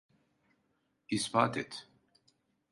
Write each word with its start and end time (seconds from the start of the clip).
İspat 1.09 1.57
et. 1.57 1.87